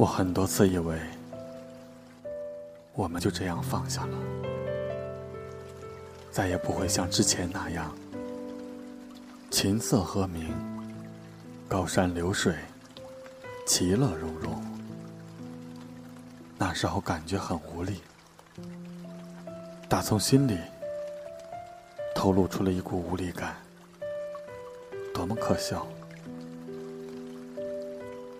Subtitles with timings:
[0.00, 0.98] 我很多次以为，
[2.94, 4.16] 我们就这样放下了，
[6.30, 7.94] 再也不会像之前那样，
[9.50, 10.54] 琴瑟和鸣，
[11.68, 12.54] 高山流水，
[13.66, 14.64] 其乐融融。
[16.56, 18.00] 那时候感觉很无力，
[19.86, 20.56] 打从心里
[22.14, 23.54] 透露出了一股无力感，
[25.12, 25.86] 多么可笑！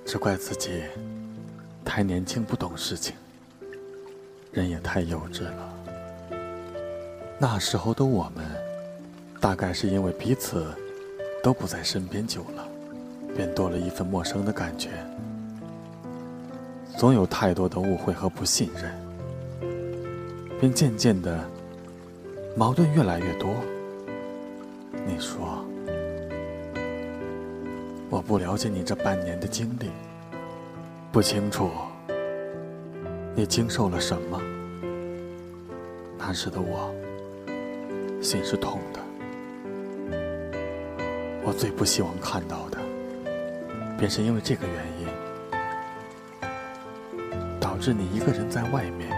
[0.07, 0.85] 只怪自己。
[1.93, 3.17] 太年轻不懂事情，
[4.53, 5.75] 人也太幼稚了。
[7.37, 8.45] 那时候的我们，
[9.41, 10.73] 大概是因为彼此
[11.43, 12.69] 都不在身边久了，
[13.35, 14.91] 便多了一份陌生的感觉。
[16.97, 18.95] 总有太多的误会和不信任，
[20.61, 21.45] 便渐渐的
[22.57, 23.53] 矛盾越来越多。
[25.05, 25.65] 你说，
[28.09, 29.91] 我不了解你这半年的经历。
[31.13, 31.69] 不清楚
[33.35, 34.41] 你经受了什么。
[36.17, 36.95] 那时的我，
[38.23, 39.01] 心是痛的。
[41.43, 42.79] 我最不希望看到的，
[43.99, 45.09] 便是因为这个原因，
[47.59, 49.11] 导致你一个人在外面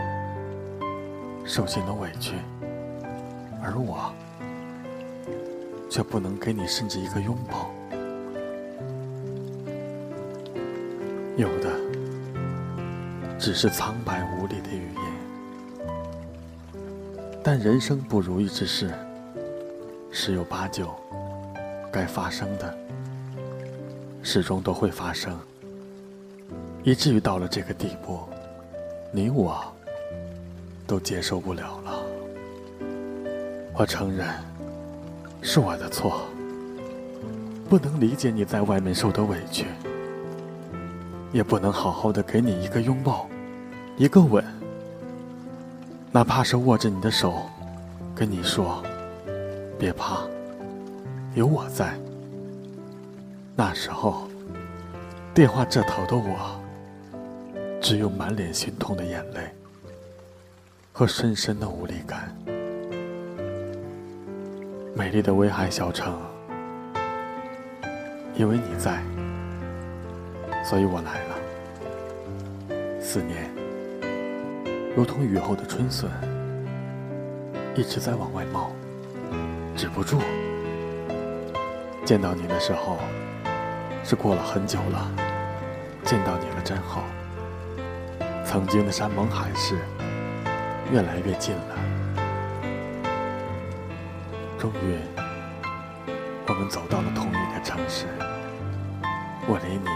[1.45, 2.37] 受尽了委屈，
[3.63, 4.11] 而我
[5.91, 7.71] 却不能给你甚至一个拥抱。
[11.35, 11.71] 有的
[13.43, 16.79] 只是苍白无力的语言，
[17.43, 18.95] 但人生不如意之事
[20.13, 20.95] 十有八九，
[21.91, 22.73] 该发生的
[24.23, 25.37] 始终都会发生，
[26.85, 28.21] 以至于到了这个地步，
[29.11, 29.61] 你我
[30.87, 32.01] 都接受不了了。
[33.75, 34.29] 我承认
[35.43, 36.29] 是我的错，
[37.69, 39.67] 不能理解你在外面受的委屈。
[41.33, 43.27] 也不能好好的给你一个拥抱，
[44.03, 44.45] 一个吻，
[46.11, 47.49] 哪怕是握着你的手，
[48.17, 48.83] 跟你说
[49.79, 50.23] ：“别怕，
[51.37, 51.97] 有我在。”
[53.55, 54.27] 那时候，
[55.33, 56.61] 电话这头的我，
[57.81, 59.49] 只有满脸心痛的眼泪
[60.93, 62.35] 和深深的无力感。
[64.97, 66.13] 美丽的威海小城，
[68.35, 69.01] 因为你在。
[70.65, 71.37] 所以我来了。
[73.01, 73.49] 思念
[74.95, 76.11] 如同雨后的春笋，
[77.75, 78.73] 一直在往外冒，
[79.75, 80.21] 止不住。
[82.05, 82.99] 见到你的时候，
[84.05, 85.11] 是过了很久了。
[86.05, 87.05] 见到你了，真好。
[88.45, 89.79] 曾经的山盟海誓，
[90.93, 91.77] 越来越近了。
[94.59, 94.99] 终于，
[96.47, 98.07] 我们走到了同一个城市。
[99.49, 99.89] 我离你。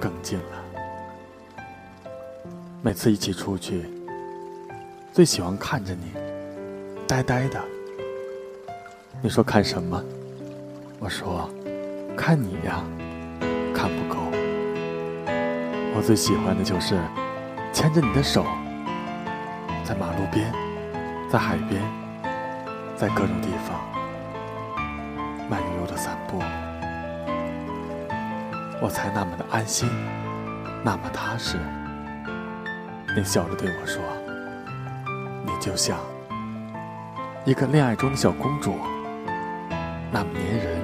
[0.00, 0.69] 更近了。
[2.82, 3.84] 每次一起出去，
[5.12, 6.12] 最喜欢看着你，
[7.06, 7.60] 呆呆的。
[9.20, 10.02] 你说看什么？
[10.98, 11.50] 我说
[12.16, 12.82] 看你呀，
[13.74, 14.16] 看不够。
[15.94, 16.98] 我最喜欢的就是
[17.70, 18.46] 牵着你的手，
[19.84, 20.50] 在马路边，
[21.30, 21.82] 在海边，
[22.96, 23.78] 在各种地方
[25.50, 26.38] 慢悠悠的散步。
[28.80, 29.86] 我才那么的安心，
[30.82, 31.58] 那么踏实。
[33.16, 34.00] 你笑着对我说
[35.44, 35.98] ：“你就像
[37.44, 38.76] 一个恋爱中的小公主，
[40.12, 40.80] 那么粘人。”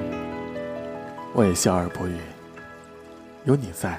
[1.33, 2.19] 我也笑而不语。
[3.45, 3.97] 有你在，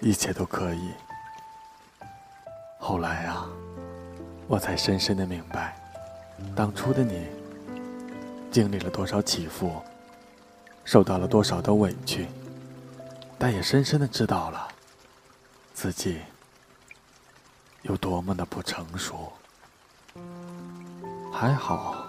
[0.00, 0.90] 一切都可以。
[2.78, 3.48] 后来啊，
[4.46, 5.76] 我才深深的明白，
[6.54, 7.26] 当初的你
[8.50, 9.82] 经历了多少起伏，
[10.84, 12.28] 受到了多少的委屈。
[13.36, 14.68] 但也深深的知道了，
[15.74, 16.18] 自己
[17.82, 19.32] 有多么的不成熟。
[21.32, 22.06] 还好，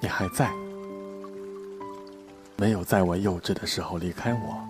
[0.00, 0.52] 你还在，
[2.56, 4.68] 没有在我幼稚的时候离开我。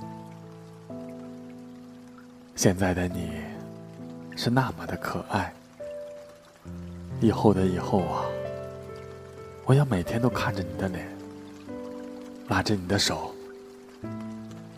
[2.54, 3.30] 现在的你，
[4.36, 5.52] 是那么的可爱。
[7.20, 8.25] 以后的以后啊，
[9.64, 11.08] 我要每天都看着你的脸，
[12.48, 13.34] 拉着你的手。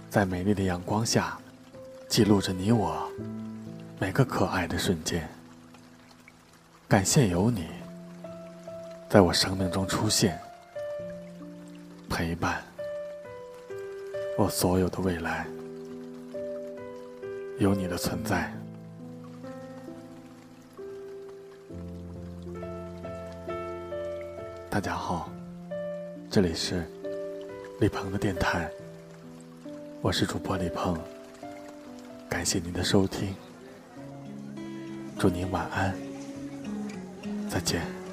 [0.08, 1.37] 在美丽的阳光下，
[2.08, 3.11] 记录着你我
[4.00, 5.29] 每个可爱的瞬间。
[6.88, 7.67] 感谢有你，
[9.08, 10.38] 在我生命中出现，
[12.08, 12.62] 陪伴
[14.37, 15.46] 我所有的未来。
[17.61, 18.52] 有你的存在，
[24.69, 25.31] 大家好，
[26.29, 26.85] 这里是
[27.79, 28.69] 李鹏的电台。
[30.02, 30.99] 我是主播李鹏。
[32.29, 33.32] 感谢您的收听，
[35.19, 35.94] 祝您晚安，
[37.49, 38.04] 再见。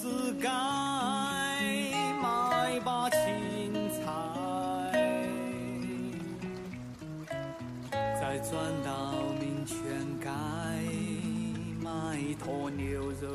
[0.00, 0.08] 四
[0.40, 0.48] 街
[2.22, 4.00] 买把青菜，
[8.18, 8.50] 再转
[8.82, 9.76] 到民权
[10.18, 10.26] 街
[11.82, 13.28] 买坨牛肉，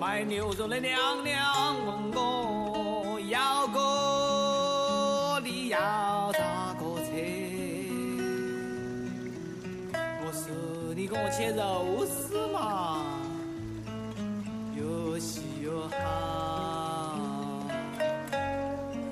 [0.00, 7.12] 卖牛肉的娘娘问我要个你要咋个吃？
[10.24, 13.11] 我说你给我切肉丝嘛，
[15.22, 17.14] 又细又好，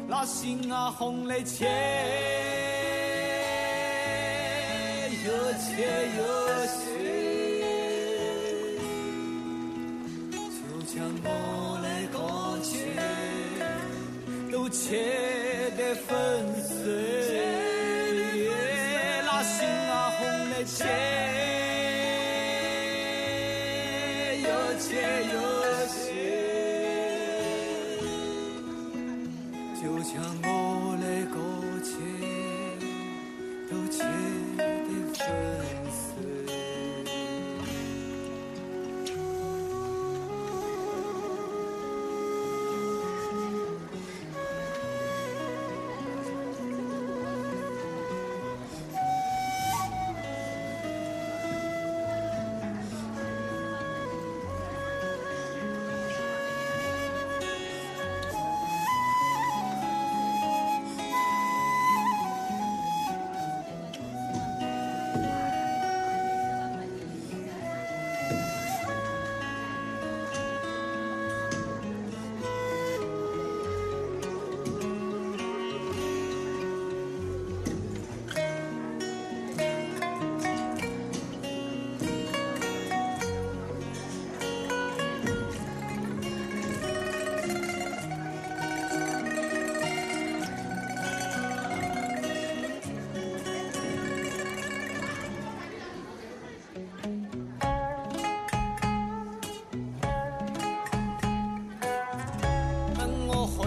[0.09, 1.69] 那心啊红的切。
[5.23, 5.87] 又切
[6.17, 6.21] 又
[6.67, 6.81] 细，
[10.51, 10.93] 就像
[11.23, 11.27] 我
[11.85, 11.87] 的
[12.19, 12.19] 过
[12.65, 12.71] 去
[14.51, 14.81] 都切
[15.77, 16.11] 得粉
[16.65, 16.75] 碎，
[19.25, 20.19] 那心啊红
[20.51, 20.85] 的切，
[24.43, 24.49] 又
[24.81, 24.89] 切
[25.33, 25.35] 又
[30.01, 30.60] 就将我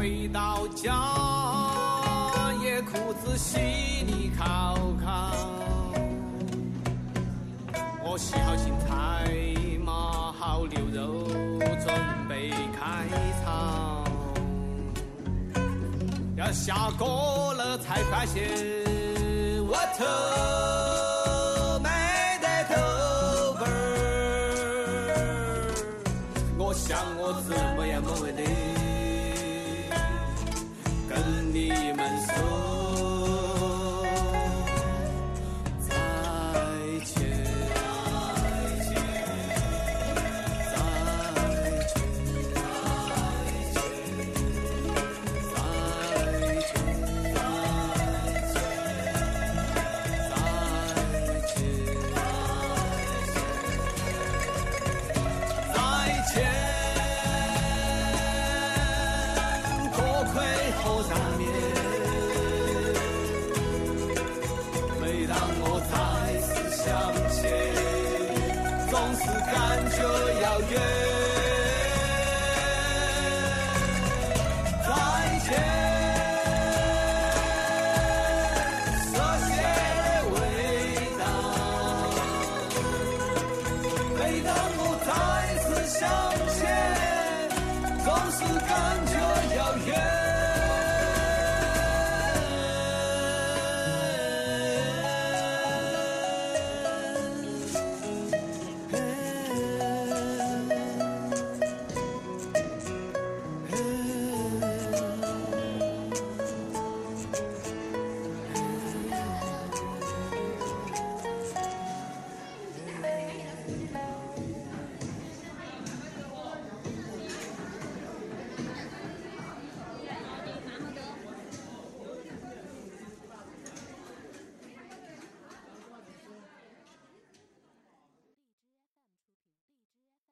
[0.04, 0.92] 回到家，
[2.62, 3.58] 也裤子洗
[4.06, 5.32] 你烤烤。
[8.04, 9.32] 我洗好青菜，
[9.82, 11.88] 码好牛肉，准
[12.28, 13.08] 备开
[13.46, 14.04] 炒。
[16.36, 18.44] 要下锅了才发现，
[19.66, 20.04] 我头